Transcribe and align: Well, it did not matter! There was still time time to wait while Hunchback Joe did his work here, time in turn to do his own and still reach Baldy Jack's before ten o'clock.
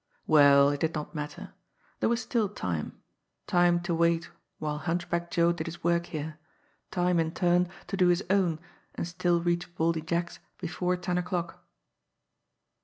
Well, 0.25 0.69
it 0.69 0.79
did 0.79 0.95
not 0.95 1.13
matter! 1.13 1.53
There 1.99 2.09
was 2.09 2.23
still 2.23 2.49
time 2.49 2.99
time 3.45 3.79
to 3.81 3.93
wait 3.93 4.31
while 4.57 4.79
Hunchback 4.79 5.29
Joe 5.29 5.51
did 5.51 5.67
his 5.67 5.83
work 5.83 6.07
here, 6.07 6.39
time 6.89 7.19
in 7.19 7.35
turn 7.35 7.69
to 7.85 7.95
do 7.95 8.07
his 8.07 8.23
own 8.27 8.57
and 8.95 9.07
still 9.07 9.41
reach 9.41 9.75
Baldy 9.75 10.01
Jack's 10.01 10.39
before 10.57 10.97
ten 10.97 11.19
o'clock. 11.19 11.63